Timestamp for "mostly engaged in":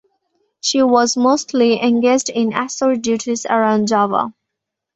1.15-2.53